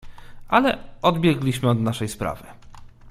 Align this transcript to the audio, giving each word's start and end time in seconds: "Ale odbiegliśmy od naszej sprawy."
"Ale 0.47 0.77
odbiegliśmy 1.01 1.69
od 1.69 1.79
naszej 1.81 2.07
sprawy." 2.09 2.43